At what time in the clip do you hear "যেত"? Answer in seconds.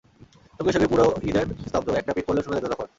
2.57-2.67